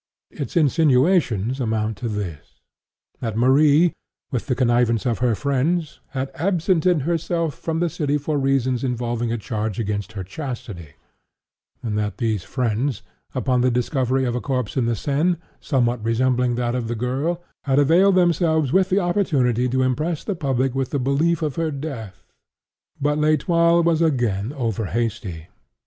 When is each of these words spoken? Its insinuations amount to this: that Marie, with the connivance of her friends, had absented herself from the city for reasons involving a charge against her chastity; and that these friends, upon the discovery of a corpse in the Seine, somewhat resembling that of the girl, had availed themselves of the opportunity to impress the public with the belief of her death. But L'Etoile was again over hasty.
Its 0.31 0.57
insinuations 0.57 1.59
amount 1.59 1.95
to 1.97 2.09
this: 2.09 2.59
that 3.19 3.37
Marie, 3.37 3.93
with 4.31 4.47
the 4.47 4.55
connivance 4.55 5.05
of 5.05 5.19
her 5.19 5.35
friends, 5.35 5.99
had 6.07 6.31
absented 6.33 7.01
herself 7.03 7.53
from 7.53 7.79
the 7.79 7.87
city 7.87 8.17
for 8.17 8.39
reasons 8.39 8.83
involving 8.83 9.31
a 9.31 9.37
charge 9.37 9.79
against 9.79 10.13
her 10.13 10.23
chastity; 10.23 10.93
and 11.83 11.99
that 11.99 12.17
these 12.17 12.41
friends, 12.43 13.03
upon 13.35 13.61
the 13.61 13.69
discovery 13.69 14.25
of 14.25 14.33
a 14.33 14.41
corpse 14.41 14.75
in 14.75 14.87
the 14.87 14.95
Seine, 14.95 15.35
somewhat 15.59 16.03
resembling 16.03 16.55
that 16.55 16.73
of 16.73 16.87
the 16.87 16.95
girl, 16.95 17.39
had 17.65 17.77
availed 17.77 18.15
themselves 18.15 18.73
of 18.73 18.89
the 18.89 18.97
opportunity 18.97 19.69
to 19.69 19.83
impress 19.83 20.23
the 20.23 20.33
public 20.33 20.73
with 20.73 20.89
the 20.89 20.97
belief 20.97 21.43
of 21.43 21.57
her 21.57 21.69
death. 21.69 22.23
But 22.99 23.19
L'Etoile 23.19 23.83
was 23.83 24.01
again 24.01 24.51
over 24.53 24.85
hasty. 24.85 25.49